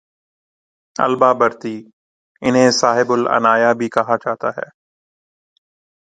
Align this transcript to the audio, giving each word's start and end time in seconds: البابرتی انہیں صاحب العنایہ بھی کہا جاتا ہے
البابرتی 0.95 1.75
انہیں 2.41 2.69
صاحب 2.71 3.11
العنایہ 3.11 3.73
بھی 3.73 3.89
کہا 3.89 4.15
جاتا 4.15 4.49
ہے 4.49 4.67